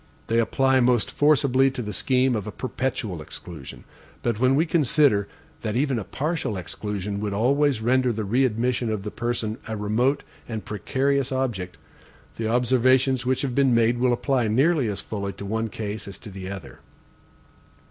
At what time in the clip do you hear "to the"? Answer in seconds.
1.69-1.93, 16.17-16.49